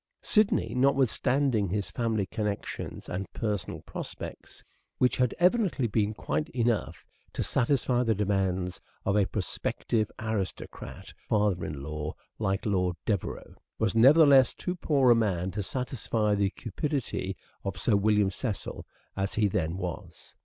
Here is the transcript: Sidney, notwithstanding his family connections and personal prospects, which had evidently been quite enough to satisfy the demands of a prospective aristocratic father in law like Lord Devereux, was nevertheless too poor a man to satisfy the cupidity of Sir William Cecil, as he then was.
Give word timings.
Sidney, 0.23 0.73
notwithstanding 0.73 1.69
his 1.69 1.91
family 1.91 2.25
connections 2.25 3.07
and 3.07 3.31
personal 3.33 3.81
prospects, 3.81 4.63
which 4.97 5.15
had 5.17 5.35
evidently 5.37 5.85
been 5.85 6.15
quite 6.15 6.49
enough 6.55 7.05
to 7.33 7.43
satisfy 7.43 8.01
the 8.01 8.15
demands 8.15 8.81
of 9.05 9.15
a 9.15 9.27
prospective 9.27 10.09
aristocratic 10.17 11.15
father 11.29 11.63
in 11.65 11.83
law 11.83 12.15
like 12.39 12.65
Lord 12.65 12.95
Devereux, 13.05 13.53
was 13.77 13.93
nevertheless 13.93 14.55
too 14.55 14.73
poor 14.75 15.11
a 15.11 15.15
man 15.15 15.51
to 15.51 15.61
satisfy 15.61 16.33
the 16.33 16.49
cupidity 16.49 17.37
of 17.63 17.77
Sir 17.77 17.95
William 17.95 18.31
Cecil, 18.31 18.87
as 19.15 19.35
he 19.35 19.47
then 19.47 19.77
was. 19.77 20.33